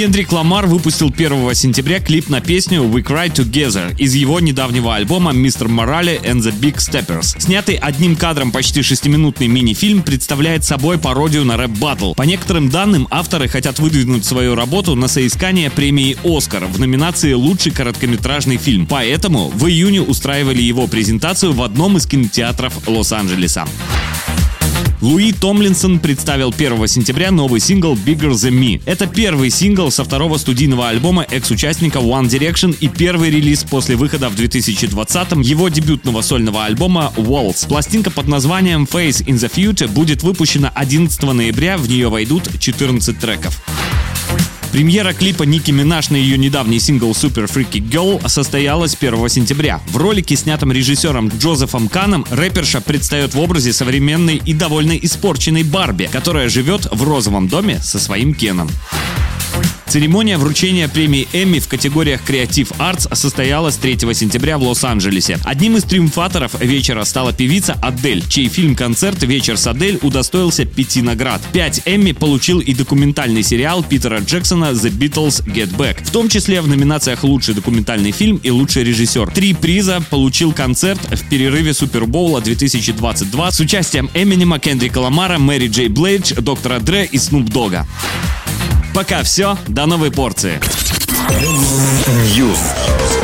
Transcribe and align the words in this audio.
Кендрик 0.00 0.32
Ламар 0.32 0.66
выпустил 0.66 1.08
1 1.14 1.54
сентября 1.54 2.00
клип 2.00 2.30
на 2.30 2.40
песню 2.40 2.84
We 2.84 3.04
Cry 3.04 3.30
Together 3.30 3.94
из 3.98 4.14
его 4.14 4.40
недавнего 4.40 4.94
альбома 4.94 5.32
Mr. 5.32 5.68
Morale 5.68 6.18
and 6.22 6.38
the 6.38 6.58
Big 6.58 6.76
Steppers. 6.76 7.38
Снятый 7.38 7.74
одним 7.74 8.16
кадром 8.16 8.50
почти 8.50 8.80
шестиминутный 8.80 9.46
мини-фильм 9.46 10.02
представляет 10.02 10.64
собой 10.64 10.96
пародию 10.96 11.44
на 11.44 11.58
рэп-баттл. 11.58 12.14
По 12.14 12.22
некоторым 12.22 12.70
данным, 12.70 13.08
авторы 13.10 13.46
хотят 13.46 13.78
выдвинуть 13.78 14.24
свою 14.24 14.54
работу 14.54 14.94
на 14.96 15.06
соискание 15.06 15.70
премии 15.70 16.16
«Оскар» 16.24 16.64
в 16.64 16.80
номинации 16.80 17.34
«Лучший 17.34 17.70
короткометражный 17.70 18.56
фильм». 18.56 18.86
Поэтому 18.86 19.50
в 19.50 19.66
июне 19.66 20.00
устраивали 20.00 20.62
его 20.62 20.86
презентацию 20.86 21.52
в 21.52 21.60
одном 21.62 21.98
из 21.98 22.06
кинотеатров 22.06 22.88
Лос-Анджелеса. 22.88 23.66
Луи 25.00 25.32
Томлинсон 25.32 25.98
представил 25.98 26.52
1 26.56 26.86
сентября 26.86 27.30
новый 27.30 27.58
сингл 27.58 27.94
Bigger 27.94 28.32
Than 28.32 28.50
Me. 28.50 28.82
Это 28.84 29.06
первый 29.06 29.48
сингл 29.48 29.90
со 29.90 30.04
второго 30.04 30.36
студийного 30.36 30.90
альбома 30.90 31.24
экс-участника 31.30 32.00
One 32.00 32.28
Direction 32.28 32.76
и 32.78 32.88
первый 32.88 33.30
релиз 33.30 33.64
после 33.64 33.96
выхода 33.96 34.28
в 34.28 34.34
2020-м 34.34 35.40
его 35.40 35.70
дебютного 35.70 36.20
сольного 36.20 36.66
альбома 36.66 37.12
Waltz. 37.16 37.66
Пластинка 37.66 38.10
под 38.10 38.28
названием 38.28 38.84
Face 38.84 39.24
in 39.24 39.36
the 39.36 39.50
Future 39.50 39.88
будет 39.88 40.22
выпущена 40.22 40.70
11 40.74 41.22
ноября, 41.22 41.78
в 41.78 41.88
нее 41.88 42.10
войдут 42.10 42.50
14 42.58 43.18
треков. 43.18 43.58
Премьера 44.72 45.12
клипа 45.12 45.42
Ники 45.42 45.72
Минаж 45.72 46.10
на 46.10 46.16
ее 46.16 46.38
недавний 46.38 46.78
сингл 46.78 47.10
Super 47.10 47.52
Freaky 47.52 47.82
Girl 47.82 48.28
состоялась 48.28 48.96
1 48.98 49.28
сентября. 49.28 49.80
В 49.88 49.96
ролике, 49.96 50.36
снятом 50.36 50.70
режиссером 50.70 51.28
Джозефом 51.28 51.88
Каном, 51.88 52.24
рэперша 52.30 52.80
предстает 52.80 53.34
в 53.34 53.40
образе 53.40 53.72
современной 53.72 54.36
и 54.36 54.54
довольно 54.54 54.92
испорченной 54.92 55.64
Барби, 55.64 56.08
которая 56.10 56.48
живет 56.48 56.86
в 56.92 57.02
розовом 57.02 57.48
доме 57.48 57.80
со 57.82 57.98
своим 57.98 58.32
Кеном. 58.32 58.70
Церемония 59.90 60.38
вручения 60.38 60.86
премии 60.86 61.26
Эмми 61.32 61.58
в 61.58 61.66
категориях 61.66 62.20
Creative 62.24 62.72
Arts 62.78 63.12
состоялась 63.12 63.74
3 63.74 63.98
сентября 64.14 64.56
в 64.56 64.62
Лос-Анджелесе. 64.62 65.36
Одним 65.44 65.78
из 65.78 65.82
триумфаторов 65.82 66.60
вечера 66.60 67.02
стала 67.02 67.32
певица 67.32 67.76
Адель, 67.82 68.22
чей 68.28 68.48
фильм-концерт 68.48 69.20
«Вечер 69.24 69.56
с 69.56 69.66
Адель» 69.66 69.98
удостоился 70.00 70.64
пяти 70.64 71.02
наград. 71.02 71.42
Пять 71.52 71.82
Эмми 71.86 72.12
получил 72.12 72.60
и 72.60 72.72
документальный 72.72 73.42
сериал 73.42 73.82
Питера 73.82 74.20
Джексона 74.20 74.66
«The 74.66 74.92
Beatles 74.96 75.44
Get 75.44 75.76
Back», 75.76 76.04
в 76.04 76.12
том 76.12 76.28
числе 76.28 76.60
в 76.60 76.68
номинациях 76.68 77.24
«Лучший 77.24 77.54
документальный 77.54 78.12
фильм» 78.12 78.36
и 78.44 78.50
«Лучший 78.50 78.84
режиссер». 78.84 79.32
Три 79.32 79.54
приза 79.54 80.00
получил 80.08 80.52
концерт 80.52 81.00
в 81.10 81.28
перерыве 81.28 81.74
Супербоула 81.74 82.40
2022 82.40 83.50
с 83.50 83.58
участием 83.58 84.08
Эминема, 84.14 84.60
Кендрика 84.60 84.98
Ламара, 84.98 85.38
Мэри 85.38 85.66
Джей 85.66 85.88
Блейдж, 85.88 86.32
Доктора 86.34 86.78
Дре 86.78 87.08
и 87.10 87.18
Снуп 87.18 87.46
Дога. 87.46 87.88
Пока 88.94 89.22
все, 89.22 89.56
до 89.68 89.86
новой 89.86 90.10
порции. 90.10 90.60
News. 92.36 93.19